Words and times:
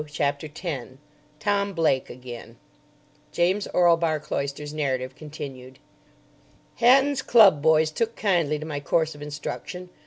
CHAPTER 0.07 0.47
10 0.47 0.97
TOM 1.39 1.73
BLAKE 1.73 2.09
AGAIN 2.09 2.57
(James 3.31 3.67
Orlebar 3.67 4.19
Cloyster's 4.19 4.73
narrative 4.73 5.13
continued) 5.15 5.77
Hatton's 6.77 7.21
Club 7.21 7.61
boys 7.61 7.91
took 7.91 8.15
kindly 8.15 8.57
to 8.57 8.65
my 8.65 8.79
course 8.79 9.13
of 9.13 9.21
instruction. 9.21 9.89